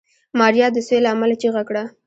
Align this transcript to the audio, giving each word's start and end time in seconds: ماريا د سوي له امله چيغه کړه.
ماريا 0.39 0.67
د 0.73 0.77
سوي 0.87 0.99
له 1.03 1.09
امله 1.13 1.35
چيغه 1.41 1.63
کړه. 1.69 1.83